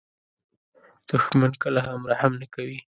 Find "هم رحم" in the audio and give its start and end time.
1.87-2.31